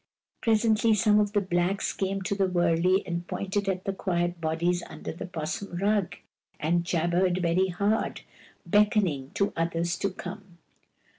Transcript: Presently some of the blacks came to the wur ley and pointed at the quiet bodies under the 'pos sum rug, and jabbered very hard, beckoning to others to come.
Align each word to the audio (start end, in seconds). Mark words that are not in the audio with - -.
Presently 0.41 0.95
some 0.95 1.19
of 1.19 1.33
the 1.33 1.41
blacks 1.41 1.93
came 1.93 2.23
to 2.23 2.33
the 2.33 2.47
wur 2.47 2.75
ley 2.75 3.03
and 3.05 3.27
pointed 3.27 3.69
at 3.69 3.83
the 3.85 3.93
quiet 3.93 4.41
bodies 4.41 4.81
under 4.89 5.11
the 5.11 5.27
'pos 5.27 5.53
sum 5.59 5.77
rug, 5.77 6.15
and 6.59 6.83
jabbered 6.83 7.37
very 7.43 7.67
hard, 7.67 8.21
beckoning 8.65 9.29
to 9.35 9.53
others 9.55 9.95
to 9.99 10.09
come. 10.09 10.57